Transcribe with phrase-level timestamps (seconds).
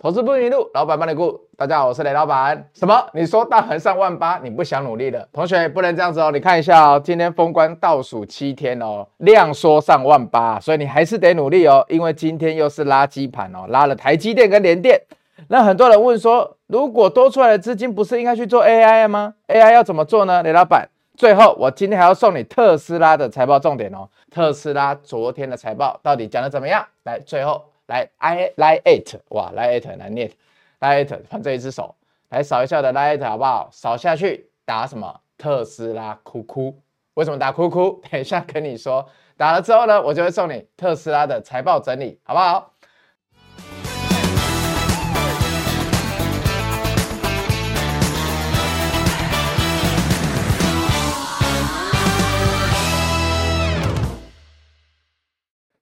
[0.00, 1.40] 投资不迷路，老板帮你顾。
[1.56, 2.70] 大家好，我是雷老板。
[2.72, 3.04] 什么？
[3.14, 5.28] 你说大盘上万八，你不想努力了？
[5.32, 6.30] 同学不能这样子哦。
[6.32, 11.84] 你看一下哦，今天封关倒数七天哦，量缩上万八，所以你还是得努力哦。
[11.88, 15.02] 因为今天又是垃圾盘哦，拉了台积电跟联电。
[15.48, 20.44] 那很多人问说，如果多出来的资金不是应该去做 AI 吗？AI 要怎么做呢？
[20.44, 24.08] 雷老板，最后我今天还要送你特斯拉的财报重点哦。
[24.30, 26.86] 特斯拉昨天的财报到底讲得怎么样？
[27.02, 27.64] 来，最后。
[27.88, 30.30] 来，I like it，哇，like it 来念
[30.78, 31.94] ，like it，换这一只手，
[32.28, 33.68] 来扫一下的 like it 好不好？
[33.70, 35.20] 扫下去打什么？
[35.36, 36.80] 特斯拉哭哭，
[37.14, 38.00] 为什么打哭哭？
[38.10, 42.74] 等一下跟你说，打了之后呢，我就会送你特斯拉的财报整理，好不好？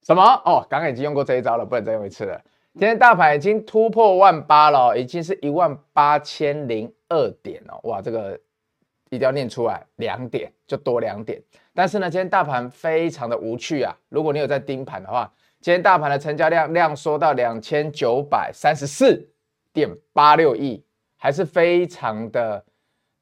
[0.07, 0.23] 什么？
[0.45, 2.41] 哦，刚刚已经用过这一招了，不能再用一次了。
[2.75, 7.77] 今天大盘已经突破万八了，已经是一万八千零二点了。
[7.83, 8.39] 哇，这个
[9.11, 11.43] 一定要念出来，两点就多两点。
[11.75, 13.93] 但是呢，今天大盘非常的无趣啊。
[14.09, 15.29] 如果你有在盯盘的话，
[15.61, 19.29] 今天大盘的成交量量缩到两千九百三十四
[19.73, 20.85] 点八六亿，
[21.17, 22.65] 还是非常的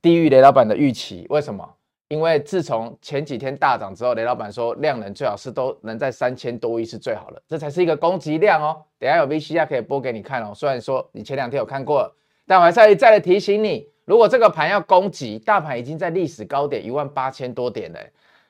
[0.02, 1.24] 低于雷老板的预期。
[1.30, 1.66] 为什么？
[2.08, 8.82] 因为自从前几天大涨之后，雷老板说量能最好是都能在三千多亿是最好的，这才是一个攻击量哦。
[8.98, 10.52] 等下有 VCR 可以播给你看哦。
[10.54, 12.14] 虽然说你前两天有看过，
[12.46, 17.98] 但我还是要再的提醒你，如果这个盘要攻击，大盘已经在历史高点一万八千多点了，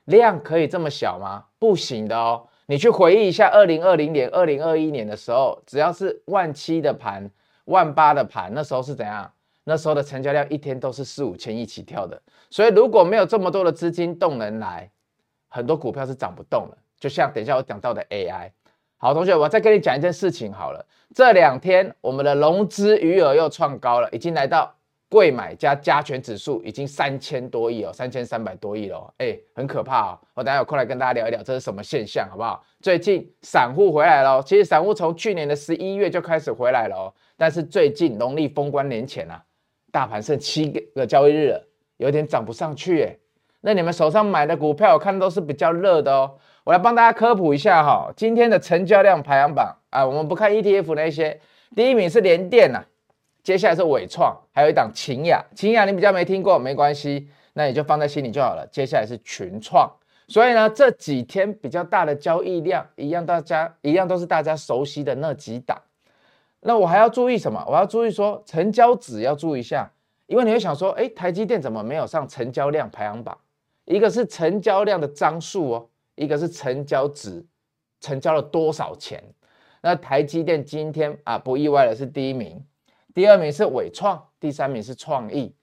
[0.07, 1.45] 量可以这么小吗？
[1.59, 2.47] 不行的哦。
[2.67, 7.31] 你去回忆一下二零二零年、二零二一年的时候，只要是万七的盘、
[7.67, 9.31] 万八的盘，那时候是怎样？
[9.65, 12.21] 那时候的成交量一天都是四五千亿起跳的，
[12.51, 14.91] 所以如果没有这么多的资金动能来，
[15.49, 16.79] 很多股票是涨不动了。
[17.01, 18.51] 就像等一下我讲到的 AI。
[18.99, 20.87] 好，同学，我再跟你讲一件事情好了。
[21.15, 24.75] 这两天我们的融资余额又创高了，已经来到
[25.09, 30.21] 贵买加加权指数已经三千多亿哦，三千三百多亿了哦，哎，很可怕哦。
[30.35, 32.65] 我等下有空来跟大家聊一聊这是什么现象，好不好？
[32.81, 39.43] 最近散户回来了，其实散户从去年的十一月就开始回来了哦，但是最近农历封关年前啊。
[39.95, 41.69] 大盘剩七个交易日了，
[41.99, 43.17] 有点涨不上去诶。
[43.61, 46.35] 那你们手上买的股票，我看都是比较热的哦。
[46.65, 51.41] 我来帮大家科普一下哈，今天的成交量排行榜啊，我们不看 ETF 那些，
[51.77, 52.83] 第一名是联电呐，
[53.45, 55.41] 接下来是纬创，还有一档秦雅。
[55.55, 58.67] 秦雅你比较没听过，没关系，那你就放在心里就好了。
[58.73, 59.89] 接下来是群创，
[60.27, 65.81] 所以呢，这几天比较大的交易量，一样大家一样都是大家熟悉的那几档。
[66.67, 67.63] 那我还要注意什么？
[67.69, 69.93] 我要注意说成交值要注意一下，
[70.27, 73.37] 因为你会想说，哎，台积电怎么没有上成交量排行榜？
[73.85, 77.45] 一个是成交量的张数哦，一个是成交值，
[78.01, 79.23] 成交了多少钱？
[79.83, 82.65] 那台积电今天啊，不意外的是第一名，
[83.15, 85.55] 第二名是伟创，第三名是创意。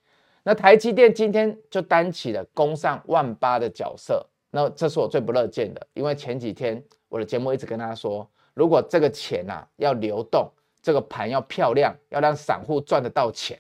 [0.44, 10.48] 那台积电今天就担起了攻上万八的角色，那这是我最不乐见的，因为前几天我的节目一直跟大家说，如果这个钱啊要流动。
[10.82, 13.60] 这个盘要漂亮，要让散户赚得到钱，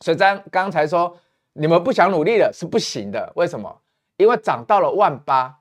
[0.00, 1.16] 所以刚刚才说
[1.52, 3.32] 你们不想努力了是不行的。
[3.36, 3.80] 为什么？
[4.16, 5.60] 因为涨到了万八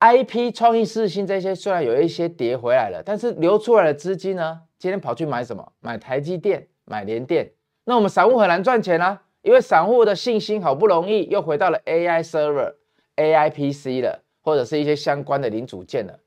[0.00, 5.72] ，IP 创意四星这些虽然有一些跌回来了，但是流出来的资金呢，今天跑去买什么？
[5.80, 7.52] 买台积电，买联电。
[7.84, 12.74] 那我们散户很难赚钱啊，因为散户的信心好不容易又回到了 AI server、
[13.16, 16.18] AI PC 了，或者是一些相关的零组件了，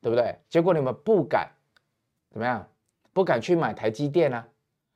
[0.00, 0.38] 对不对？
[0.48, 1.50] 结果你们不敢。
[2.30, 2.66] 怎么样？
[3.12, 4.46] 不敢去买台积电啊？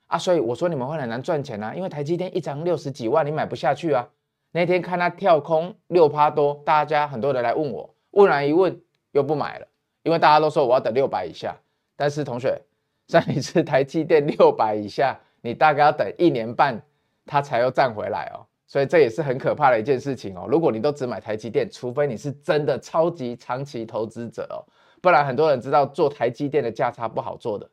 [0.07, 4.09] 啊，所以我说你们会很难赚钱啊，因为台积电一张六十几万，你买不下去啊。
[4.53, 8.81] 那天看它跳空六趴多，大家很多人来问我，问完一问
[9.11, 9.67] 又不买了，
[10.05, 11.57] 因为大家都说我要等六百以下。
[11.97, 12.61] 但是同学，
[13.09, 16.81] 上一次台积电六百以下，你大概要等一年半，
[17.27, 18.47] 它才又站回来哦。
[18.67, 20.47] 所以这也是很可怕的一件事情哦。
[20.49, 24.63] 如果你都只买台积电，除非你是真的超级长期投资者哦。
[25.05, 27.69] 不然很多人知道做台积电的价差不好做的，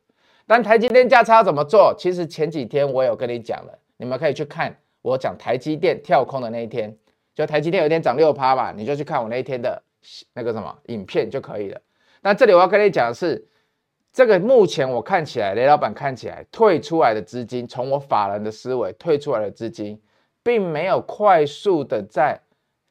[0.46, 1.94] 但台积电价差怎么做？
[1.96, 6.94] 其实前几天我有跟你讲了，你们可以去看我讲台积电跳空的那一天，
[7.34, 9.82] 就台积电有一天涨六趴嘛，你就去看我那一天的
[10.34, 11.80] 那个什么影片就可以了。
[12.20, 13.48] 那这里我要跟你讲的是，
[14.12, 19.98] 这个目前我看起来，雷老板看起来退出来的资金，从我法人的思维退出来的资金，
[20.42, 22.38] 并没有快速的在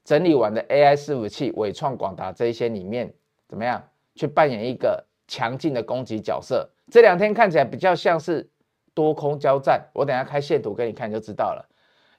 [0.03, 3.13] 整理完的 AI 伺服器、伟创、广达这一些里面
[3.47, 3.83] 怎么样？
[4.15, 8.49] 去扮演一个强劲的攻击角色，这两天看起来比较像是
[8.93, 9.89] 多空交战。
[9.93, 11.65] 我等下开线图给你看就知道了。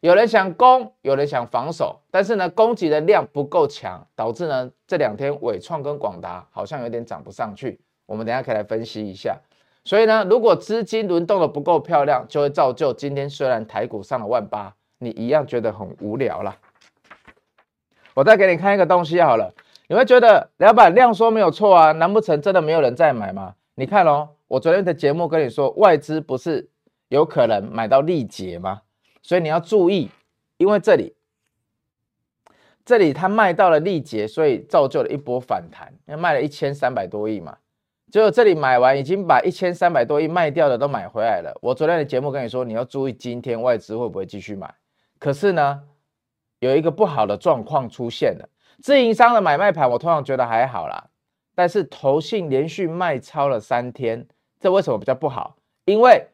[0.01, 7.81] 有人想攻，有人想防守，但是呢，攻击的量不够强，导致呢这两天伟创跟广达好像有点涨不上去。
[8.07, 9.39] 我们等下可以来分析一下。
[9.85, 16.57] 所以呢，如果资金轮动的不够漂亮，就会造就今天虽然台股上了万八，你一样觉得很无聊啦。
[18.15, 19.55] 我再给你看一个东西好了，
[19.89, 23.55] 你会觉得老板量说没有错啊，难不成真的没有人在买吗？
[23.75, 26.69] 你看哦，我昨天的节目跟你说，外资不是
[27.09, 28.83] 有可能买到力竭吗？
[29.23, 30.11] 所以你要注意，
[30.57, 31.15] 因为这里
[32.85, 37.57] 这里他卖到了力竭，所以造就了一波反弹，因为卖了一千三百多亿嘛。
[38.11, 41.57] 结果这里买完，已经把一千三百多亿卖掉的都买回来了。
[41.63, 44.75] 我昨天的节目跟你说，你要注意今天外资会不会继续买。
[45.19, 45.83] 可是呢，
[46.59, 48.49] 有一个不好的状况出现了，
[48.83, 51.09] 自营商的买卖盘我通常觉得还好啦，
[51.55, 54.27] 但是投信连续卖超了三天，
[54.59, 55.57] 这为什么比较不好？
[55.85, 56.27] 因为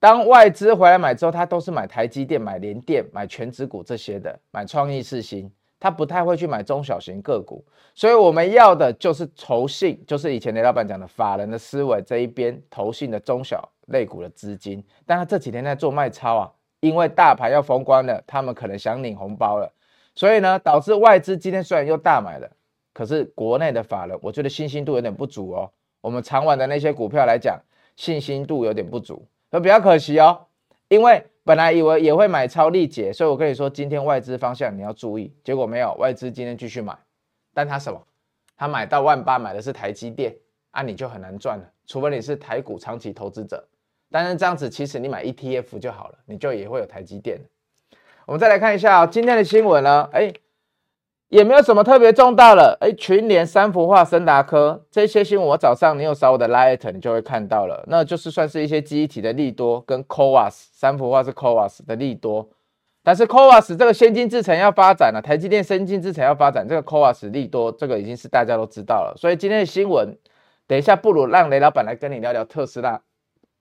[0.00, 5.48] 当外资回来买之后，他都是买台积电、买联电、买全指股这些的，买创意四新。
[5.78, 19.72] 他不太会去买中小型个股，所以我们要的就是投信，就是以前雷老板讲的法人的思维这一边投信的中小类股的资金，但他这几天在做卖超啊，因为大盘要封关了，他们可能想领红包了，
[20.14, 22.50] 所以呢，导致外资今天虽然又大买了，
[22.92, 25.70] 可是国内的法人我觉得信心度有点不足哦。
[26.00, 27.60] 我们长玩的那些股票来讲，
[27.96, 30.46] 信心度有点不足，那比较可惜哦，
[30.88, 31.24] 因为。
[31.44, 35.34] 本来以为也会买超力捷，所以我跟你说，今天外资方向你要注意。
[35.42, 36.96] 结果没有，外资今天继续买，
[37.52, 38.00] 但他什么？
[38.56, 40.32] 他买到万八，买的是台积电，
[40.70, 41.68] 啊，你就很难赚了。
[41.84, 43.66] 除非你是台股长期投资者，
[44.08, 47.40] 但是这样子其实你买 ETF 就好了，你就也会有台积电。
[48.26, 50.08] 我们再来看一下哦，今天的新闻呢？
[50.12, 50.32] 哎。
[51.32, 62.50] 也没有什么特别重大了，哎，群联、三福化、升达科这些新闻，我早上你有扫我的 Light，你就会看到了，那就是算是一些记忆体的利多，跟 CoWoS 三福化是 CoWoS 的利多，
[63.02, 70.14] 但是 CoWoS 这个先进制程要发展了，台积电先进制程要发展，这个 CoWoS 利多，这个已经是大家都知道了，所以今天的新闻，
[70.66, 73.00] 等一下不如让雷老板来跟你聊聊特斯拉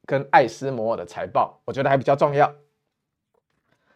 [0.05, 2.53] 跟艾斯摩尔的财报，我觉得还比较重要。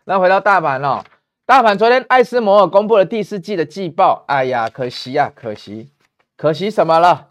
[0.08, 1.04] 那回到大盘哦。
[1.48, 4.24] 大盘昨天，艾斯摩尔公布了第四季的季报。
[4.28, 5.90] 哎呀，可惜呀，可惜，
[6.38, 7.30] 可惜什么了？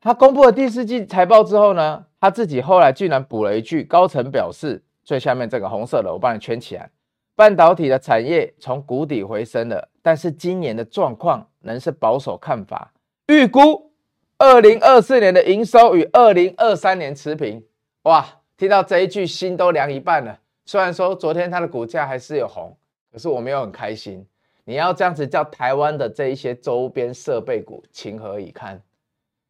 [0.00, 6.88] 他公布了第四季财报之后呢，他自己后来居然补了一句，高层表示，最下面这个红色的，我帮你圈起来。
[7.34, 12.92] 半导体的产业从谷底回升了，但是今年的状况仍是保守看法，
[13.26, 13.90] 预估
[14.38, 17.64] 二零二四年的营收与二零二三年持平。
[18.02, 18.24] 哇，
[18.56, 20.38] 听到这一句，心都凉一半了。
[20.66, 22.76] 虽然说昨天它的股价还是有红，
[23.12, 24.26] 可是我没有很开心。
[24.64, 28.82] 你要这样子叫台湾的这一些周边设备股情何以堪？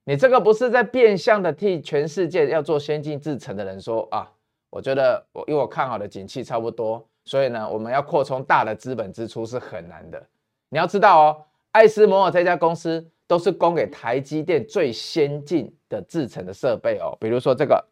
[0.04, 4.30] 你这个不是在变相的替全世界要做先进制程的人说啊？
[4.68, 10.22] 我觉得我因为我看好的景气差不多，所以呢，我们要扩充大的资本支出是很难的。
[10.68, 11.42] 你要知道哦，
[11.72, 17.82] 艾斯摩尔这家公司都是供给台积电最先进的制程的设备哦，比如说这个。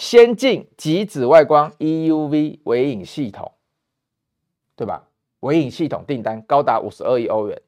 [0.00, 3.52] 先进极紫外光 EUV 微影系统，
[4.74, 5.06] 对吧？
[5.40, 7.62] 微影系统订单高达五十二亿欧元，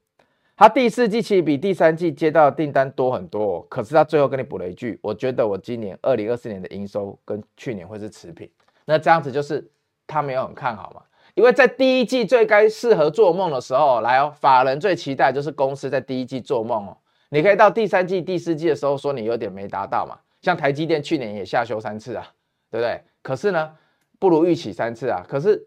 [0.57, 3.67] 它第四季其实比第三季接到的订单多很多哦。
[3.69, 8.49] 可是它最后跟你补了一句，我觉得我今年二零二四年的营收跟去年会是持平。
[8.85, 9.69] 那这样子就是
[10.07, 11.03] 他没有很看好嘛？
[11.35, 16.97] 因为在第一季最该适合做梦的时候来哦，法人最期待就是公司在第一季做梦哦。
[17.29, 20.17] 你可以到第三季、第四季的时候说你有点没达到嘛。
[20.43, 22.27] 像台积电去年也下修三次啊，
[22.69, 23.01] 对不对？
[23.23, 23.75] 可是呢，
[24.19, 25.25] 不如预期三次啊。
[25.27, 25.65] 可是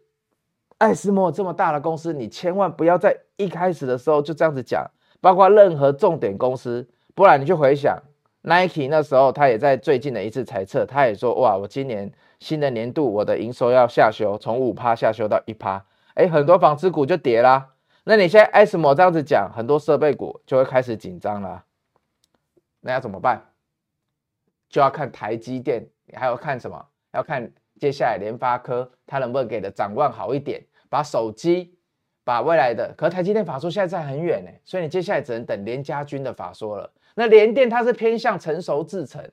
[0.78, 4.88] 艾斯莫这么大的公司，你千万不要在一开始的时候就这样子讲。
[5.22, 7.98] 包括任何重点公司，不然你就回想
[8.42, 15.82] Nike 那时候，他也在最近的一次猜测，他也说哇，我今年新的年度我的营收要下修，从五趴下修到一趴。
[16.14, 17.70] 哎，很多纺织股就跌啦。
[18.04, 21.64] 那你现在艾斯莫这样子讲，很多设备股就会开始紧张了。
[22.82, 23.42] 那要怎么办？
[24.76, 26.86] 就要看台积电，你还要看什么？
[27.14, 31.74] 要看接下来联发科，它能不能给的展望好一点，把手机，
[32.24, 32.92] 把未来的。
[32.94, 36.92] 可台积电法说现在在很远呢，所以你接下来只能等联家军的法说了。
[37.14, 39.26] 那联电它是偏向成熟制程，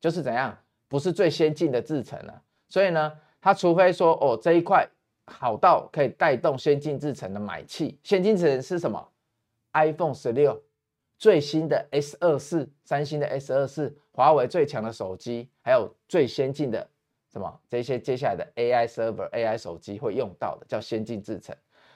[0.00, 2.42] 就是怎样，不是最先进的制程了。
[2.68, 4.84] 所以呢，它除非说哦这一块
[5.26, 9.08] 好到可以带动先进制程的买气，先进制程是什么
[9.72, 10.60] ？iPhone 十六。
[11.20, 16.88] 最新的 S 二四，三星的 S 二四，华为最强的手机，还有最先进的
[17.30, 21.54] 什么这些接下来的 AI server、AI 手机会用到的叫先进制程。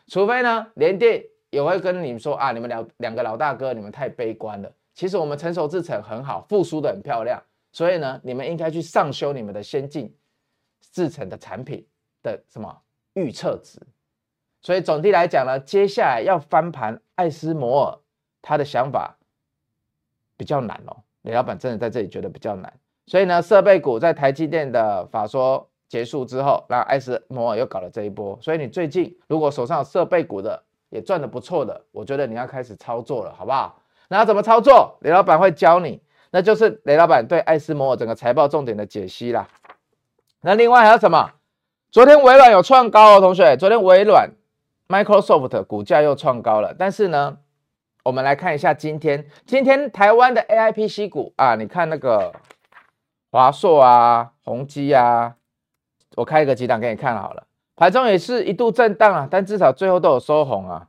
[0.09, 4.71] 除非呢，联电也会跟你们说啊，你们两两个老大哥，你们太悲观了。
[4.93, 10.14] 其实我们成熟制程很好，复苏的很漂亮，所以呢，你们应该去上修你们的先进
[10.93, 11.87] 制程的产品
[12.23, 12.83] 的什么
[13.14, 13.81] 预测值。
[14.61, 18.03] 所以总体来讲呢，接下来要翻盘艾斯摩尔。
[18.46, 19.16] 他的想法
[20.36, 22.70] 比较难哦，雷老板真的在这里觉得比较难，
[23.06, 28.38] 所以呢，设备股在台积电的法说结束之后，那艾斯摩尔又搞了这一波。
[28.42, 33.80] 所以你最近如果手上有设备股的，也赚得不错的，我觉得你要开始操作了，好不好？
[34.08, 34.98] 那怎么操作？
[35.00, 39.48] 雷老板会教你，那就是雷老板对艾斯摩尔整个财报重点的解析啦。
[40.42, 41.30] 那另外还有什么？
[41.90, 44.30] 昨天微软有创高哦，同学，昨天微软
[44.88, 46.74] Microsoft 股价又创高了。
[46.76, 47.38] 但是呢，
[48.04, 52.30] 我们来看一下今天，今天台湾的 AIPC 股啊，你看那个
[53.30, 55.34] 华硕啊、宏基啊，
[56.16, 57.46] 我开一个几档给你看好了。
[57.75, 60.87] 盘中也是一度震荡啊，但至少最后都有收红啊。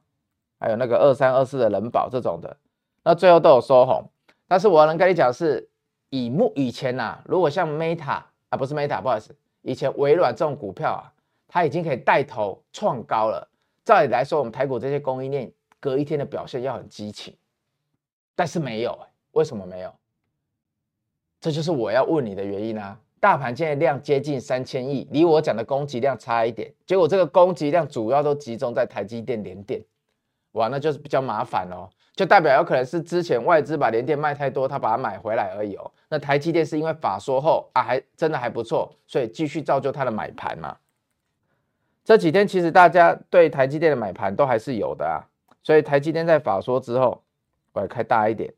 [0.59, 2.57] 还有那个二三二四的仁宝这种的，
[3.03, 4.09] 那最后都有收红。
[4.49, 5.69] 但是我能跟你讲是，
[6.09, 11.13] 以目以前呐、啊，如果像 Meta 啊，不是 Meta，不好意思，以前微软这种股票啊，
[11.47, 13.47] 它已经可以带头创高了。
[13.85, 15.49] 照理来说，我们台股这些供应链
[15.85, 17.35] 隔一天的表现要很激情，
[18.33, 18.97] 但是没有、
[19.33, 19.93] 为什么没有？
[21.39, 22.99] 这就是我要问你的原因啊。
[23.19, 29.79] 大盘现在量接近三千亿，离我讲的攻击量差一点，结果这个攻击量主要都集中在台积电、联电，
[30.53, 35.91] 哇，那就是比较麻烦哦，就代表有可能是之前外资把联电卖太多，他把它买回来而已哦。
[36.09, 40.75] 那台积电是因为法说后啊，还真的还不错，所以继续造就它的买盘嘛。
[42.03, 45.25] 这几天其实大家对台积电的买盘都还是有的啊，
[45.65, 47.23] 所以台积电在法说之后，
[47.73, 48.53] 我要开大一点。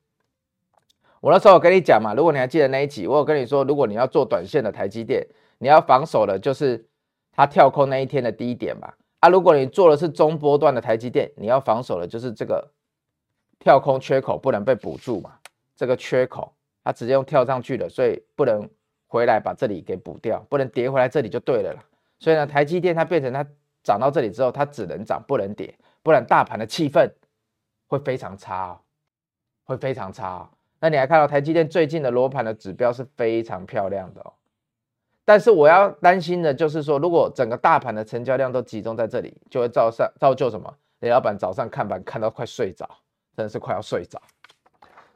[1.22, 5.26] 我那时候我跟你讲嘛，如果你还记得那一集，我有跟你说，如果你要做短线的台积电，
[5.58, 6.86] 你要防守的就是
[7.32, 8.92] 它跳空那一天的低点嘛。
[9.22, 12.70] 啊，如果你做的是中波段的台积电，你要防守的就是这个
[13.58, 15.32] 跳空缺口不能被补住嘛。
[15.78, 18.70] 这个缺口它直接用跳上去的，所以不能
[19.08, 21.84] 回来把这里给补掉，不能跌回来这里就对了啦。
[22.20, 23.46] 所以呢，台积电它变成它
[23.82, 25.74] 涨到这里之后，它只能涨不能跌，
[26.08, 27.12] 不然大盘的气氛
[27.86, 28.80] 会非常差哦，
[29.66, 30.50] 会非常差哦。
[30.80, 34.32] 那你还看到台积电最近的罗盘的指标是非常漂亮的哦，
[35.26, 40.74] 但是我要担心的就是说，如果整个大盘的成交量都集中在这里，就会造上造就什么？
[41.02, 42.90] 雷老板早上看盘看到快睡着，
[43.36, 44.18] 真的是快要睡着。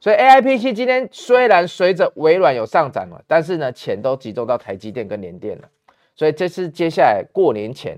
[0.02, 5.70] 所以 AIPC 今天虽然随着微软有上涨了，但是呢，钱都集中到台积电跟联电了。
[6.16, 7.98] 所以这是接下来过年前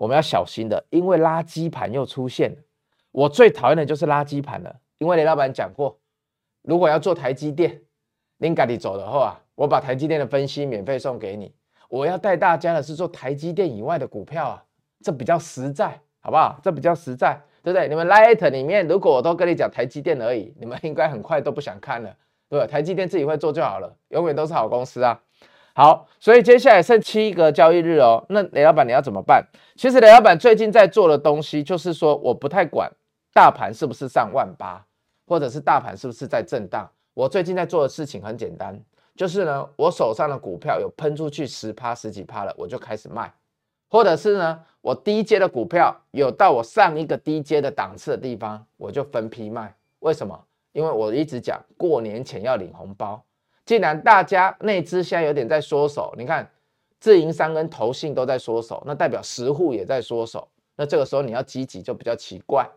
[0.00, 2.56] 我们要小心的，因为垃圾盘又出现了。
[3.10, 6.00] 我最讨厌的就是垃圾盘了，因为雷老板讲过。
[6.62, 7.82] 如果要做台积电，
[8.38, 11.54] 您赶紧走的话，我把台积电的分析免费送给你。
[11.90, 14.64] 我要带大家的是做台积电以外的股票啊，
[15.04, 16.58] 这比较实在，好不好？
[16.62, 17.86] 这比较实在，对不对？
[17.86, 22.16] 你们 Light 里面，如果我都跟你讲台积电而已，你们应该很快都不想看了，
[22.48, 22.66] 对吧？
[22.66, 25.20] 台积电自己会做就好了，永远都是好公司啊。
[25.74, 29.44] 好，所以接下来剩七个交易日哦，那雷老板你要怎么办？
[29.76, 32.90] 其实雷老板最近在做的东西，就是说我不太管
[33.32, 34.84] 大盘是不是上万八。
[35.26, 36.90] 或者是大盘是不是在震荡？
[37.14, 38.76] 我最近在做的事情很简单，
[39.14, 43.32] 就是呢，我手上的股票有喷出去十趴十几趴了，我就开始卖；
[43.88, 49.72] 或者是呢，我低阶的股票有到我上一个低阶的档次的地方，我就分批卖。
[50.00, 50.36] 为什么？
[50.72, 53.22] 因为我一直讲过年前要领红包。
[53.70, 56.44] 既然大家内资现在有点在缩手，你看
[56.98, 62.68] 自营商跟投信都在缩手，那代表实户也在缩手，那这个时候你要积极就比较奇怪。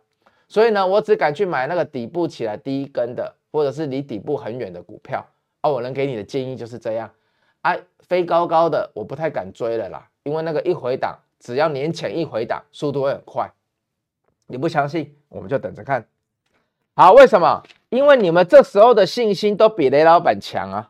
[0.47, 5.25] 所以呢，我只敢去买那个底部起来第一根的，或者是离底部很远的股票。
[5.61, 7.09] 啊，我能给你的建议就是这样。
[7.61, 13.51] 啊，飞高高的我不太敢追了啦，因为那个一回档，只要年前一回档，速度会很快。
[14.45, 16.05] 你不相信，我们就等着看。
[16.93, 17.63] 好，为什么？
[17.93, 20.89] 因为你们这时候的信心都比雷老板强啊。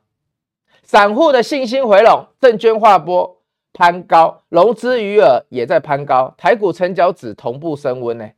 [0.83, 3.41] 散户的信心回笼，证券划拨
[3.73, 8.29] 攀高，融资余额也在攀高，台股成交值同步升温呢。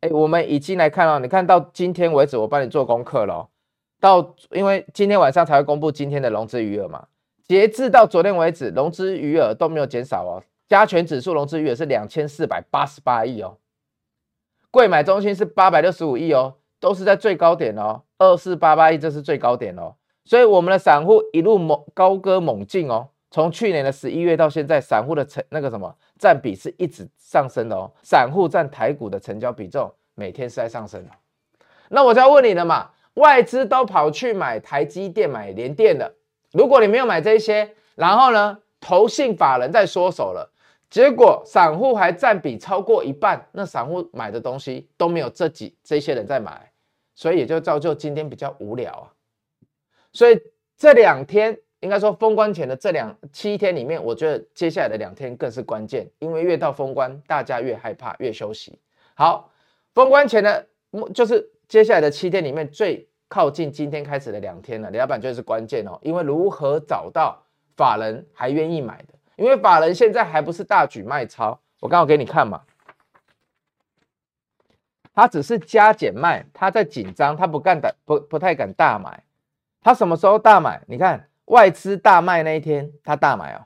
[0.00, 3.48] 哎，我们已经来看了，你看到今天为止，我帮你做功课了。
[4.00, 7.06] 到因为今天晚上才会公布今天的融资余额嘛，
[7.46, 10.42] 截至到昨天为止，融资余额都没有减少哦。
[10.66, 13.58] 加权指数融资余额是两千四百八十八亿哦，
[14.70, 19.94] 贵买中心是八百六十五亿哦，都是在最高点哦，二四八八一这是最高点哦。
[20.24, 25.96] 所以我们的散户一路猛高歌猛进哦，从去年的十一月到现在，散户的成那个什么。
[26.18, 31.10] 占比是一直上升的哦，散户占台股的成交比重每天是在上升的。
[31.90, 36.14] 那我就要问你了嘛，外资都跑去买台积电、买联电了，
[36.52, 40.50] 如果你没有买这些，然后呢，投信法人在缩手了，
[40.88, 46.72] 结果散户还占比超过一半，那散户买的东西都没有这几这些人在买，
[47.16, 49.10] 所以也就造就今天比较无聊啊。
[50.12, 50.40] 所以
[50.76, 51.58] 这两天。
[51.80, 58.80] 应该说，封关前的这两七天里面，我觉得接下来的两天更是关键，因为越到封关，大家越害怕，越休息。
[59.14, 59.52] 好，
[59.94, 60.66] 封关前的，
[61.14, 67.40] 就是接下来的七天里面最靠近今天开始的两天了，雷老板就是关键哦，因为如何找到
[67.76, 69.14] 法人还愿意买的？
[69.36, 72.62] 因为法人现在还不是大举卖超，我刚好给你看嘛，
[75.16, 79.24] 他只是加减卖，他在紧张，他不敢大不不太敢大买，
[79.80, 80.82] 他什么时候大买？
[80.86, 83.64] 你看外资大卖那一天，他大买哦。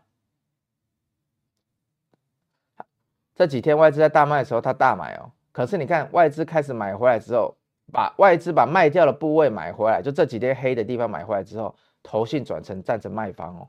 [3.34, 5.32] 这几天外资在大卖的时候，他大买哦。
[5.50, 7.56] 可是你看外资开始买回来之后，
[7.92, 13.68] 把外资把卖掉的部位买回来，就这几天黑的地方买回来之后，投信转成站着卖方哦。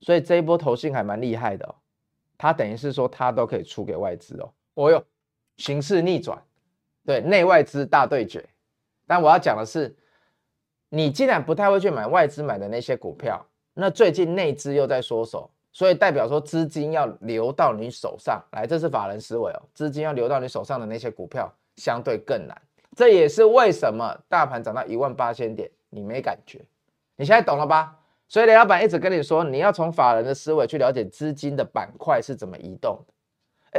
[0.00, 1.76] 所以这一波投信还蛮厉害的哦。
[2.36, 4.52] 他等于是说他都可以出给外资哦。
[4.74, 5.04] 哦哟，
[5.58, 6.42] 形势逆转，
[7.04, 8.44] 对，内外资大对决。
[9.06, 9.96] 但我要讲的是，
[10.88, 15.50] 你既然不太会去买外资买的那些股票，那最近内资又在缩手。
[15.72, 19.62] 所以代表说资金要流到你手上来，这是法人思维哦。
[19.72, 22.62] 资金要流到你手上的那些股票相对更难，
[22.96, 26.60] 这也是为什么大盘涨到一万八千点你没感觉，
[27.14, 27.96] 你现在懂了吧？
[28.26, 33.14] 所以雷老板一直跟你说，你要从法人的思维去了解资金的板块是怎么移动的。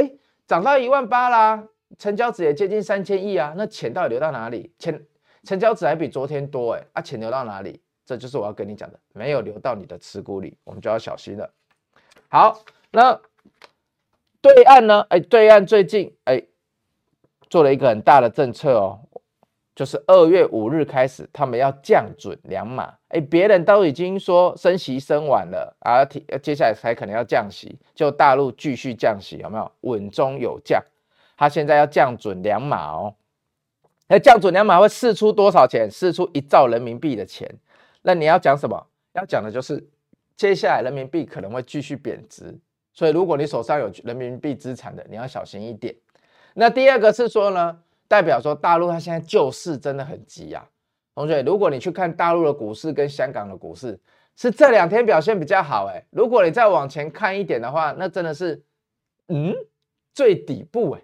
[0.01, 0.13] 哎，
[0.47, 1.67] 涨到一万八啦，
[1.97, 4.73] 成交值也接近三千亿啊，那钱到底流到哪里？
[4.79, 5.05] 钱
[5.43, 7.81] 成交值还比昨天多哎，啊钱流到哪里？
[8.05, 11.49] 这就是我要跟你讲的，没有流到你的持股里，我们就要小心了。
[12.29, 13.19] 好，那
[14.41, 15.05] 对岸呢？
[15.09, 16.41] 哎，对岸最近哎
[17.49, 18.99] 做了一个很大的政策哦，
[19.75, 22.93] 就是二月五日开始，他们要降准两码。
[23.09, 26.03] 哎，别人都已经说升息升完了啊，
[26.41, 29.71] 接下来才可能要降息，就大陆继续降息，有没有？
[29.81, 30.83] 稳中有降，
[31.41, 33.15] 他现在要降准两码哦。
[34.07, 35.89] 那降准两码会释出多少钱？
[35.89, 37.51] 释出一兆人民币的钱。
[38.03, 38.87] 那你要讲什么？
[39.13, 39.83] 要讲的就是。
[40.37, 42.57] 接下来人民币可能会继续贬值，
[42.93, 45.95] 所以如果你手上有人民币资产的，你要小心一点。
[46.55, 50.67] 那第二个是说呢，代表说大陆它现在救市真的很急啊，
[51.13, 53.99] 同学，如果你去看大陆的股市跟香港的股市，
[54.35, 56.03] 是这两天表现比较好哎。
[56.09, 58.63] 如果你再往前看一点的话，那真的是
[59.27, 59.53] 嗯
[60.15, 61.01] 最底部哎，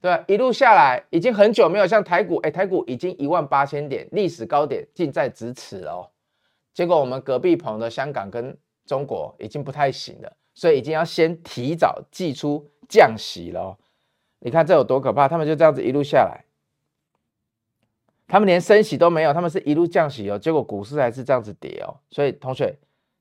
[0.00, 0.24] 对？
[0.26, 6.08] 一路下来已经很久没有像台股哎，台股已经一万八千点历史高点近在咫尺哦。
[6.72, 13.76] 结果我们隔壁棚的香港跟中国已经不太行了，所以已经要先提早祭出降息了。
[14.38, 15.28] 你看这有多可怕？
[15.28, 16.44] 他们就这样子一路下来，
[18.26, 20.38] 他们连升息都没有，他们是一路降息哦。
[20.38, 21.94] 结果股市还是这样子跌哦。
[22.10, 22.74] 所以同学，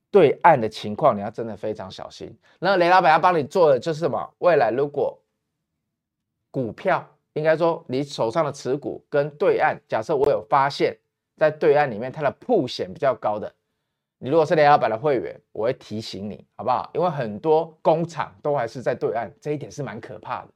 [0.09, 2.33] 对岸的情况你要真的非常小心。
[2.59, 4.33] 那雷老板要帮你做的就是什么？
[4.37, 5.19] 未来如果
[6.51, 10.97] 股票，应该说你手上的持股跟对岸，假设我有发现。
[11.39, 13.49] 在对岸里面，它的曝险比较高的，
[14.17, 16.91] 你如果是雷老板的会员，我会提醒你，好不好？
[16.93, 20.49] 因为很多工厂都还是在对岸，这一点是蛮可怕的。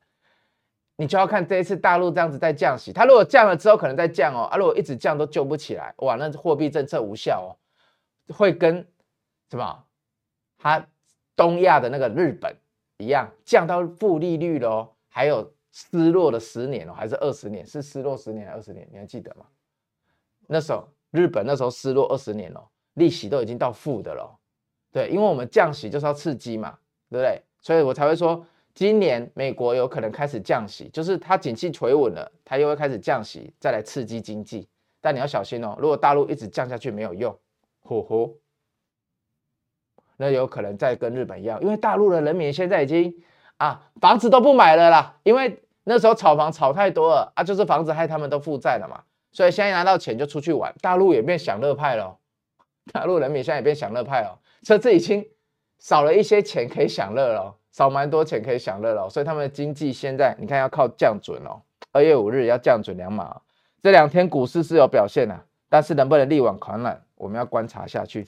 [0.98, 8.86] 你就要看这一次大陆这样子在降息，它如果降了之后可能再降哦，啊，如果一直降都救不起来，哇，那货币政策无效哦，会跟
[9.50, 9.86] 什么？
[10.58, 10.86] 它
[11.34, 12.54] 东亚的那个日本
[12.98, 17.66] 一样，降到负利率了哦，还有失落了十年哦，还是二十年？
[17.66, 18.88] 是失落十年还是二十年？
[18.92, 19.46] 你还记得吗？
[20.48, 24.40] 那时候日本那时候失落二十年了，利息都已经到负的了，
[24.92, 26.78] 对，因为我们降息就是要刺激嘛，
[27.10, 27.42] 对不对？
[27.60, 34.68] 所以我才会说，今年美国有可能开始降息，就是它景气回稳了，它又会开始降息，再来刺激经济。
[35.02, 37.36] 但你要小心哦，如果大陆一直降下去没有用，
[37.82, 38.36] 吼吼，
[40.18, 43.14] 那有可能再跟日本一样，因为大陆的人民现在已经
[43.64, 49.04] 啊房子都不买了啦，因为那时候炒房炒太多了啊，就是房子害他们都负债了嘛。
[49.32, 52.18] 所以现在拿到钱就出去玩，大陆也变享乐派了，
[52.92, 55.26] 大陆人民现在也变享乐派了，车子已经
[55.80, 63.42] 少了一些钱可以享乐了，少蛮多钱可以享乐了，所以他们的经济现在你看要靠降准哦，二月五日要降准两码，
[63.82, 68.28] 这两天股市是有表现的，但是能不能力挽狂澜，我们要观察下去。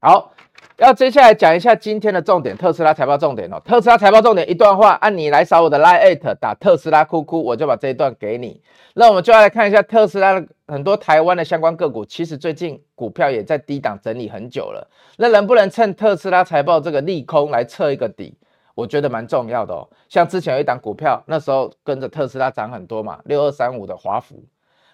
[0.00, 0.32] 好，
[0.78, 3.60] 要接下来讲一下今天的重点，特斯拉财报重点哦。
[3.64, 8.62] 特斯拉财报重点一段话，按你来扫我的 LINE@ 打特斯拉哭哭，我就把这一段给你。
[8.94, 14.88] 那我们就要来看一下特斯拉的很多台湾的相关个股，其实最近股票也在低档整理很久了。
[15.16, 18.38] 那能不能趁特斯拉财报这个利空来测一个底？
[18.76, 19.88] 我觉得蛮重要的哦。
[20.08, 24.46] 像之前有一档股票，那时候跟着特斯拉涨很多嘛，六二三五的华孚。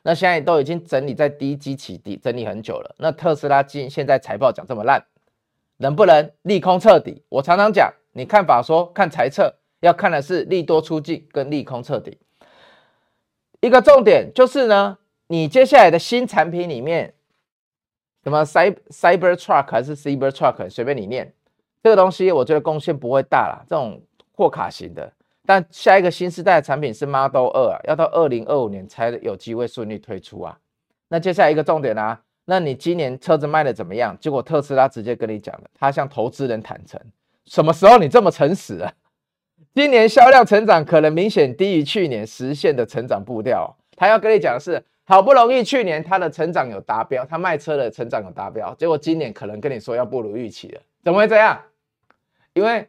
[0.02, 2.94] 那现在都已经整理在低基起底，整理很久了。
[2.96, 5.02] 那特斯拉今现在财报讲这么烂，
[5.78, 7.22] 能不能利空彻底？
[7.28, 12.18] 我常常讲，你看法说看财测，要看的是利多出尽跟利空彻底。
[13.60, 17.14] 一个重点就是呢，你接下来的新产品里面，
[18.22, 21.32] 什么 Cyber Cyber Truck 还是 Cyber Truck，随便你念，
[21.82, 24.02] 这个东西我觉得贡献不会大啦，这种
[24.34, 25.12] 货卡型的。
[25.46, 30.58] 但下一个新时代的产品是 Model 2啊，要到二零二五年才有机会顺利推出啊。
[31.08, 34.16] 那接下来一个重点啊，那你今年车子卖的怎么样？
[34.20, 37.00] 结果特斯拉直接跟你讲了，他向投资人坦诚，
[37.46, 38.92] 什么时候你这么诚实啊？
[39.74, 43.76] 今年销量成长可能明显低于去年实现的成长步调。
[43.96, 51.60] 他要跟你讲的是，好不容易去年他的成长有达标，他卖车的成长有达标，结果今年可能跟你说要不如预期了，怎么会这样？
[52.52, 52.88] 因为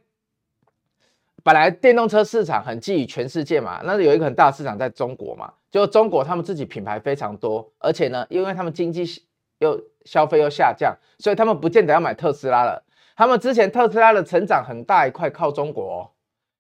[1.43, 9.05] 本来电动车市场很觊觎全世界嘛，那有一个很大市场在中国嘛，就中国他们自己品牌非常多，而且呢，因为他们经济
[9.59, 12.83] 又消费又下降，所以他们不见得要买特斯拉了。
[13.15, 16.11] 他们之前特斯拉的成长很大一块靠中国哦，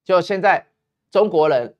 [0.03, 0.67] 就现在
[1.11, 1.75] 中国人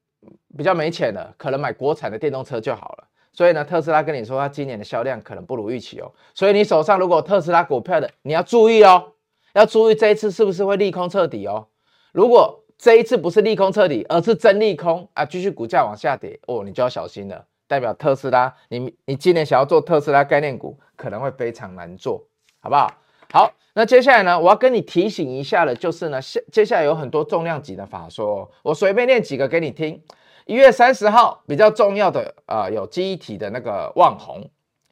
[0.57, 3.07] 比较没钱了，可能买国产的电动车就好了。
[3.31, 6.11] 所以呢，特斯拉跟你说，他今年的销量可能不如预期哦。
[6.33, 9.13] 所以你手上如果特斯拉股票的，你要注意哦，
[9.53, 11.67] 要注意这一次是不是会利空彻底哦。
[12.13, 17.45] 如果这一次不是利空彻底，而是真利空啊，继续股价往下跌哦，你就要小心了。
[17.67, 22.27] 代表特斯拉，你你今年想要做特斯拉概念股，可能会非常难做，
[22.59, 22.93] 好不好？
[23.31, 30.01] 好，那接下来呢，我要跟你提醒一下的，就是呢，下接下来有很多重量级的法说，我随便念几个给你听。
[30.45, 34.47] 一月三十号比较重要的啊、呃，有记忆体的那个旺宏，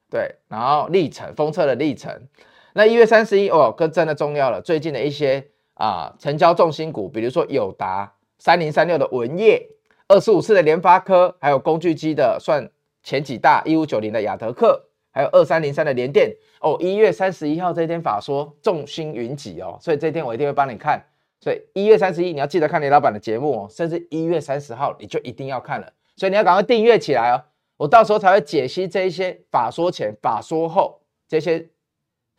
[0.09, 2.27] 对，然后力成封测的力成。
[2.73, 9.69] 那一月三十一哦，更真的重要了，最近的一些啊、成交重心股，比如说友达三零三六的文业，
[10.13, 12.69] 二十五次的联发科，还有工具机的算
[13.01, 16.77] 前几大一五九零的亚德客，还有二三零三的联电哦。
[16.79, 21.03] 一月三十一号这天法说众星云集哦，所以这天我一定会帮你看。
[21.41, 25.91] 所以一月三十一你要记得看雷老板的节目哦，甚至一月三十号你就一定要看了。
[26.15, 27.41] 所以你要赶快订阅起来哦，
[27.77, 31.69] 我到时候才会解析这一些法说前、法说后这些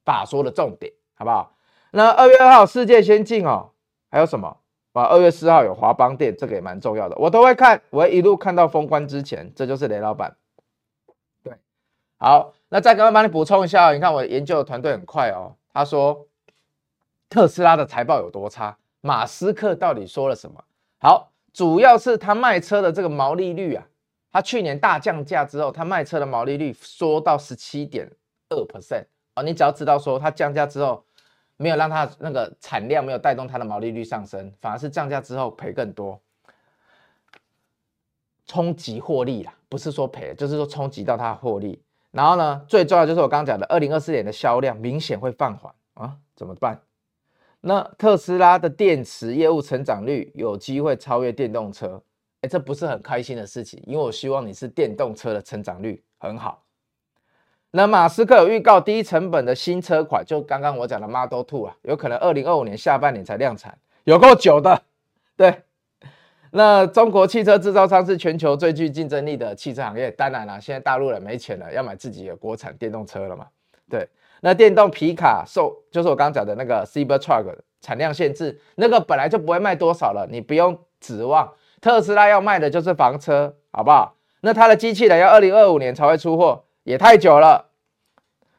[0.04, 1.56] 法说的重点，好不好？
[1.90, 3.72] 那二月二号世界先进哦，
[4.12, 4.58] 还有什么？
[4.94, 10.36] 啊，二月四号有华邦店，这个也蛮重要的，我都会看，我会一路看到封关之前，这就是雷老板。
[11.42, 11.52] 对，
[12.16, 16.28] 好，那再赶快帮你补充一下，你看我研究的团队很快哦，他说
[17.28, 18.78] 特斯拉的财报有多差。
[19.00, 20.64] 马斯克到底说了什么？
[20.98, 23.84] 好，主要是他卖车的这个毛利率啊，
[24.30, 28.08] 他去年大降价之后，他卖车的毛利率缩到十七点
[28.48, 29.42] 二 percent 啊。
[29.42, 31.04] 你只要知道说，他降价之后
[31.56, 36.20] 没有让它那个产量没有带动它的毛利率上升，反而是降价之后赔更多，
[38.46, 41.82] 冲击获利啦，不是说赔，就是说冲击到它的获利。
[42.10, 46.80] 然后呢，最重要就是我刚刚讲的，二零二四年的销量明显会放缓啊，怎么办？
[47.60, 52.02] 那特斯拉的电池业务成长率有机会超越电动车，
[52.40, 56.63] 哎，这不是很开心的事情，因为我希望你是电动车的成长率很好。
[57.76, 64.80] 那马斯克有预告低成本的新车款，就刚刚我讲的 Model Two 啊，有可能二零二五年下半年才量产，有够久的。
[65.36, 65.62] 对，
[66.52, 73.46] 那中国汽车制造商是全球最具竞争力的汽车行业，当然了，现在大陆人没钱了，要买自己的国产电动车了嘛，
[73.90, 74.08] 对。
[74.40, 84.14] 那电动皮卡受就是我刚刚讲的那个 Cybertruck 产量限制，那个本来就不会卖多少了，你不用指望特斯拉要卖的就是房车，好不好？
[84.42, 87.70] 那它的机器人要二零二五年才会出货，也太久了。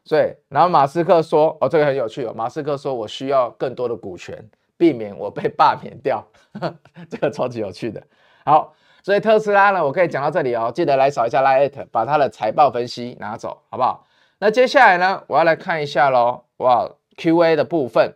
[0.04, 2.34] 所以，然后马斯克说，哦，这个很有趣哦。
[2.36, 6.24] 马斯克说我需要更多的股权，避免我被罢免掉，
[7.10, 8.04] 这个超级有趣的。
[8.46, 14.06] 好，所以特斯拉呢，我可以讲到这里哦，记得来扫一下 LINE@，把它的财报分析拿走，好不好？
[14.38, 18.16] 那接下来呢，我要来看一下喽，哇，Q&A 的部分，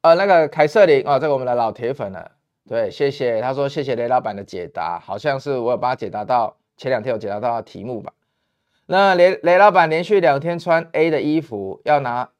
[0.00, 2.32] 呃，那个凯瑟琳啊，这个我们的老铁粉了，
[2.68, 8.12] 对，谢谢，他说谢谢雷老板的解答，好像是我有帮他解答到前两天有解答到的题目吧？
[8.92, 12.30] 那雷雷老板连续两天穿 A 的衣服，要拿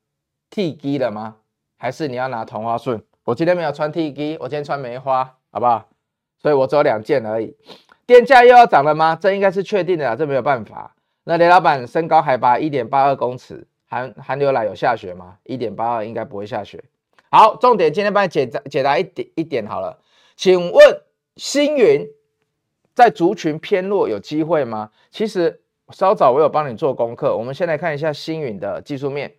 [0.51, 1.37] T 机了吗？
[1.79, 3.01] 还是你要拿同花顺？
[3.23, 5.89] 我今天没有穿 T 机，我今天穿梅花，好不好？
[6.43, 7.57] 所以我只有两件而已。
[8.05, 9.15] 电价又要涨了吗？
[9.15, 10.97] 这应该是确定的啊，这没有办法。
[11.23, 15.37] 那雷老板身高海拔一点八二公尺，寒寒流来有下雪吗？
[15.45, 16.83] 一点八二应该不会下雪。
[17.31, 20.01] 好，重点今天帮你解答解答一点一点好了，
[20.35, 21.01] 请问
[21.37, 22.09] 星云
[22.93, 24.91] 在族群偏弱有机会吗？
[25.13, 25.61] 其实
[25.93, 29.35] 稍早我有帮你做功课，我们先来看一下星云的技术面。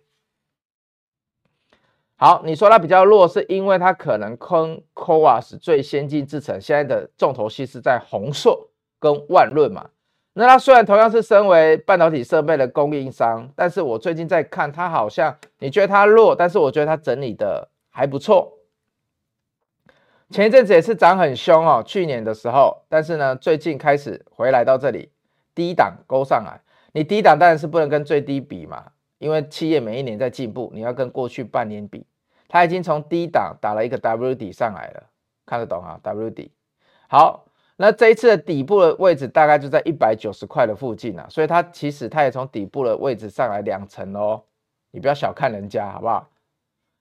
[2.16, 9.90] 好，你说它比较弱，是因为它可能坑 CoWoS 最先进制程，现在的重头戏是在鸿硕跟万润嘛。
[10.34, 18.58] 那它虽然同样是身为半导体设备的供应商，但是我最近在看它，好像你觉得它弱，但是我觉得它整理的还不错。
[20.30, 25.10] 前一阵子也是涨很凶哦，去年的时候，但是呢，最近开始回来到这里
[25.54, 26.60] 低档勾上来。
[26.92, 28.84] 你低档当然是不能跟最低比嘛，
[29.18, 32.06] 因为企业每一年在进步，你要跟过去半年比。
[32.48, 35.04] 它已经从低档打了一个 W 底上来了，
[35.46, 36.52] 看得懂啊？W 底
[37.08, 37.46] 好。
[37.76, 44.40] 那这一次的底部的位置大概就在一百九十块的附近啊，所以它其实它也从底部的位置上来两层哦，
[44.92, 46.28] 你不要小看人家好不好？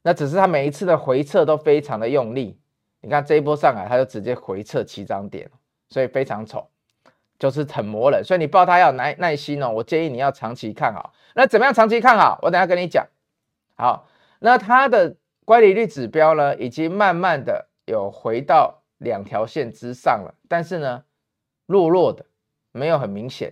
[0.02, 2.58] 那只是它每一次的回撤都非常的用力，
[3.02, 5.52] 你看这一波上来，它就直接回撤起涨点，
[5.90, 6.68] 所以非常丑，
[7.41, 11.12] 就是很磨人，所以你抱它要耐耐心哦，我建议你要长期看好。
[11.34, 12.39] 那怎么样长期看好？
[12.43, 13.06] 我等下跟你讲。
[13.75, 14.08] 好，
[14.39, 18.77] 那它的乖离率指标呢，已经慢慢的有回到。
[19.01, 21.04] 两条线之上了，但是呢，
[21.65, 22.23] 弱弱的，
[22.71, 23.51] 没有很明显。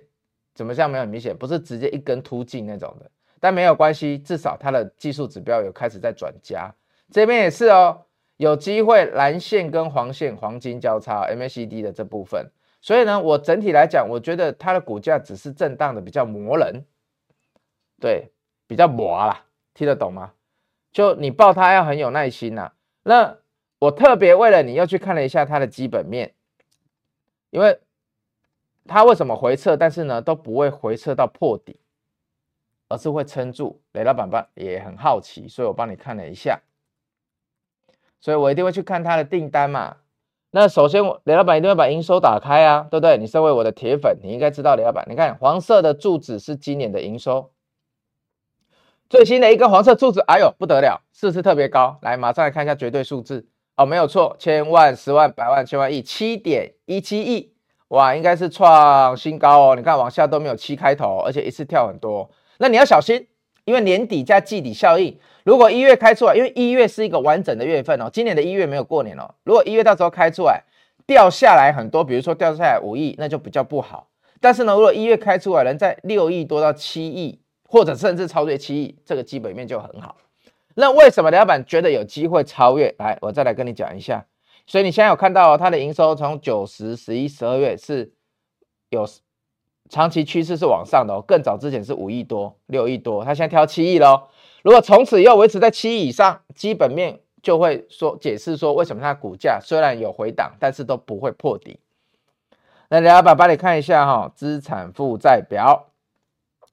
[0.54, 1.36] 怎么像没有很明显？
[1.36, 6.72] 不是直接一根突进那种的，但没有关系，至少它的技术指标有开始在转加。
[7.10, 8.06] 这边也是哦，
[8.38, 12.52] 有机会蓝线跟黄线黄金交叉 MACD 的这部分。
[12.82, 16.86] 所以呢，我整体来讲，我觉得它的股价只是震荡的比较磨人，
[18.00, 18.32] 对，
[18.68, 20.34] 比较磨啦，听得懂吗？
[20.92, 22.72] 就你抱它要很有耐心呐、
[23.04, 23.38] 那。
[23.82, 26.34] 我特别为了你又去看了一下它的基本面，
[27.50, 27.80] 因为
[28.86, 31.80] 它为什么回撤，但是呢都不会回撤到破底，
[32.90, 33.82] 而是会撑住。
[33.94, 36.60] 雷老板吧也很好奇，所以我帮你看了一下，
[38.20, 39.96] 所以我一定会去看它的订单嘛。
[40.52, 43.18] 那首先我雷老板一定要把营收打开啊，对不对？
[43.20, 45.06] 你身为我的铁粉，你应该知道雷老板。
[45.08, 47.52] 你看黄色的柱子是今年的营收，
[49.08, 52.00] 最新的一根黄色柱子，哎呦不得了，是不是特别高？
[52.02, 53.48] 来，马上来看一下绝对数字。
[53.76, 57.54] 哦，没有错，千万、十万、百万、千万亿，七点一七亿，
[57.90, 59.76] 哇，应该是创新高哦。
[59.76, 63.28] 你看往下都没有七开头，而且一次跳很多，那你要小心，
[63.66, 65.18] 因为年底加季底效应。
[65.50, 69.34] 如果一月开出来，因为一月是一个完整的月份哦，今年的一月没有过年哦。
[69.44, 70.62] 如果一月到时候开出来
[71.08, 74.10] 掉下来很多，比如说掉下来五亿，那就比较不好。
[74.40, 80.18] 但是呢，如果一月开出来能在六亿多到七亿，或者甚至超越七亿，这个基本面就很好。
[80.76, 82.94] 那为什么老板觉得有机会超越？
[83.00, 84.24] 来，我再来跟你讲一下。
[84.68, 88.12] 所以你现在有看到它的营收从九、十、十一、十二月是
[88.92, 89.04] 有
[89.90, 91.26] 长期趋势是往上的哦。
[91.28, 94.28] 更早之前是五亿多、六亿多，它现在跳七亿喽。
[94.64, 101.80] 如果从此以后维持在七亿以上，基本面就会说解释说为什么它股价虽然有回档，但是都不会破底。
[102.90, 105.88] 那老板帮你看一下哈，资产负债表。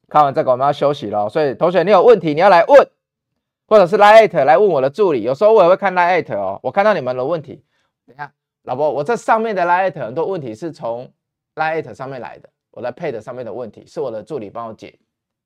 [0.09, 2.89] 看完这个我们要休息了，所以同学你有问题你要来问。
[3.69, 6.61] 或者是 Line@ 来问我的助理，有时候我也会看 Line@ 哦。
[6.63, 7.65] 我看到你们的问题，
[8.07, 11.13] 等一下，老婆，我这上面的 Line@ 很多问题是从
[11.57, 14.97] Line@ 上面来的，我在 Pad 上面的问题是我的助理帮我解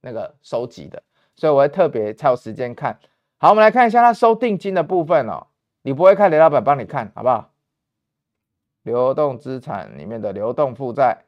[0.02, 1.02] 那个收集的，
[1.40, 2.98] 所以我会特别才有时间看。
[3.38, 5.46] 好，我们来看一下他收定金的部分哦。
[5.80, 7.50] 你不会看，雷老板帮你看好不好？
[8.82, 11.24] 流动资产里面的流动负债、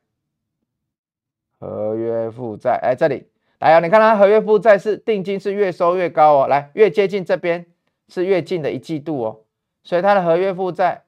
[1.58, 3.30] 合约负债，哎，这里。
[3.58, 7.64] 来啊，你看它合约负债是定金是越收越高哦，来越接近这边
[8.08, 9.40] 是越近的一季度哦，
[9.82, 11.04] 所以它的合约负债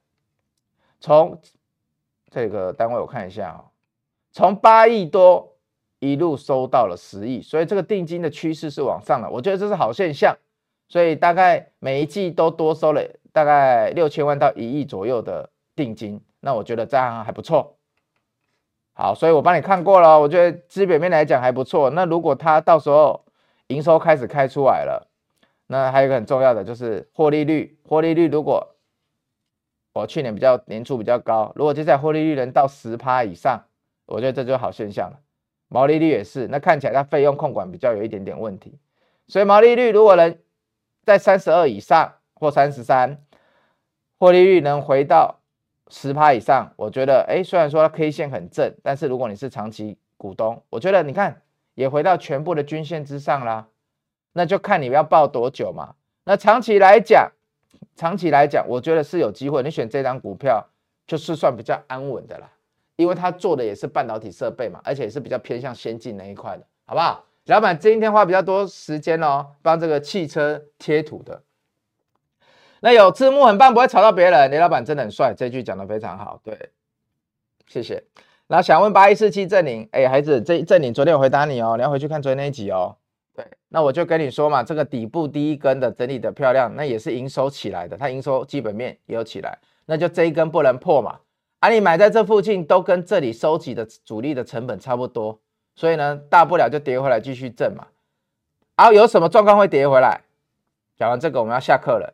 [0.99, 1.39] 从
[2.31, 3.69] 这个单位我看一下、哦，
[4.33, 5.54] 从八亿多
[6.13, 10.37] 一路收到了十亿，所以这个定金的趋势是往上的，我觉得这是好现象，
[10.89, 17.77] 所以大概每一季都多收了大概六千万到一亿左右的定金，那我觉得这样还不错。
[18.93, 21.91] 好，所以我帮你看过了，我觉得基本面来讲还不错。
[21.91, 23.25] 那如果它到时候
[23.69, 25.09] 营收开始开出来了，
[25.67, 28.77] 那还有一个很重要的就是获利率，获利率如果
[29.95, 33.65] 我去年比较年初比较高，如果接下来获利率能到十趴以上，
[34.07, 35.19] 我觉得这就好现象了。
[35.75, 38.79] 毛利率也是，那看起来它费用控管比较有一点点问题，
[39.27, 40.39] 所以毛利率如果能
[41.05, 43.19] 在三十二以上或三十三，
[44.19, 45.41] 获利率能回到。
[45.91, 51.43] 十趴以上，我觉得，哎，虽然说它 K 线很正，但是如果你是长期股东，我觉得你看
[51.75, 53.69] 也回到全部的均线之上啦，
[54.33, 55.95] 那就看你要抱多久嘛。
[56.25, 57.31] 那长期来讲，
[57.95, 59.63] 长期来讲，我觉得是有机会。
[59.63, 60.67] 你选这张股票
[61.07, 62.51] 就是算比较安稳的啦，
[62.97, 67.25] 因为他做的也是半导体设备嘛，而且也是比较偏向先进那一块的，好不好？
[67.47, 71.43] 老板今天花比较多时间哦，帮这个汽车贴图的。
[72.81, 74.51] 那有字幕很棒，不会吵到别人。
[74.51, 76.41] 雷老板真的很帅，这句讲得非常好。
[76.43, 76.71] 对，
[77.67, 78.05] 谢谢。
[78.47, 82.97] 那想问八一四七正宁，哎，孩子，这正宁昨天有回答你哦，你要回去看昨天那一集哦。
[83.35, 91.19] 对，那我就跟你说嘛，这个底部第一根的整理的漂亮，那也是营收起来的，它营收基本面也有起来，那就这一根不能破嘛。
[91.65, 95.41] 啊，你买在这附近都跟这里收集的主力的成本差不多，
[95.75, 97.87] 所以呢，大不了就跌回来继续挣嘛。
[98.75, 100.21] 啊，有什么状况会跌回来？
[100.99, 102.13] 讲完这个，我们要下课了。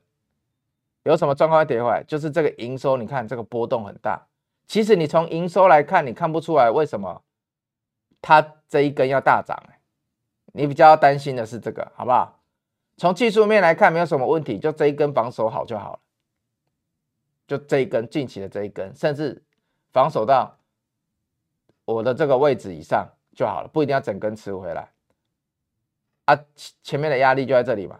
[1.02, 2.00] 有什么状况会跌回来？
[2.04, 4.24] 就是这个营收，你看这个波动很大。
[4.68, 7.20] 其实你从营收来看，你看不出来为什么
[8.22, 9.60] 它这一根要大涨。
[10.52, 12.38] 你比较担心的是这个，好不好？
[12.96, 15.98] 从技术面来看，没有什么问题，就这一根防守好就好了。
[17.50, 19.42] 就这一根近期的这一根，甚至
[19.92, 20.56] 防守到
[21.84, 24.88] 我的这个位置以上就好了，不一定要整根吃回来。
[26.26, 26.38] 啊，
[26.84, 27.98] 前面的压力就在这里嘛，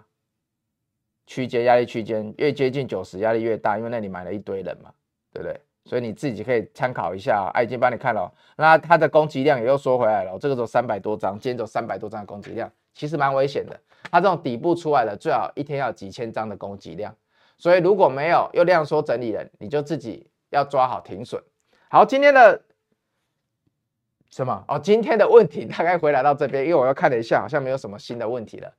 [1.27, 4.93] 区间压力区间越接近九十，压力越大，因为那里买了一堆人嘛，
[5.33, 5.61] 对不对？
[5.85, 7.51] 所以你自己可以参考一下、哦。
[7.53, 10.39] 啊，已经帮你看了、哦，那它的攻击量也又缩回来了。
[10.39, 13.77] 这个时候三百多张，今天走三百多张的攻击量，其实蛮危险的。
[14.13, 17.13] 它这种底部出来了，最好一天要几千张的攻击量。
[17.61, 21.41] 所以如果没有又量缩整理人，你就自己要抓好停损。
[21.91, 22.63] 好，今天的
[24.31, 24.65] 什么？
[24.67, 28.73] 哦，今天的问题大概回来到这边，因为我又看了一下，好像没有什么新的问题了。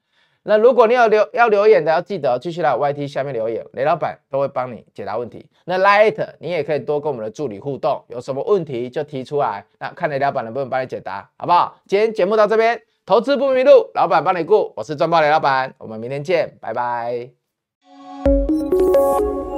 [0.44, 5.48] 那如果你有留要留言的，要记得继续来 YT 下面留言，雷老板都会帮你解答问题。
[5.66, 11.80] 那 Light 你也可以多跟我们的助理互动，有什么问题就提出来，那看雷老板能不能帮你解答，好不好？
[11.86, 17.41] 今天节目到这边，投资不迷路，老板帮你顾，我是赚爆雷老板，我们明天见，拜拜。
[19.02, 19.51] you